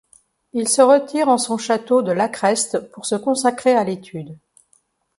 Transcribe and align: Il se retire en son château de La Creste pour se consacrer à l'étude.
Il 0.53 0.67
se 0.67 0.81
retire 0.81 1.27
en 1.29 1.37
son 1.37 1.59
château 1.59 2.01
de 2.01 2.11
La 2.11 2.27
Creste 2.27 2.79
pour 2.89 3.05
se 3.05 3.13
consacrer 3.13 3.73
à 3.75 3.83
l'étude. 3.83 4.35